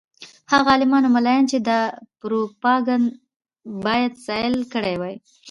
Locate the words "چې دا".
1.51-1.79